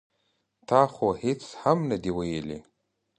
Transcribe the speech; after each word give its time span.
ـ 0.33 0.67
تا 0.67 0.81
خو 0.93 1.07
هېڅ 1.23 1.41
هم 1.61 1.77
نه 1.89 1.97
دي 2.03 2.11
ویلي. 2.17 2.59